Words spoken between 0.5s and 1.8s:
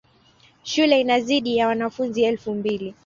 Shule ina zaidi ya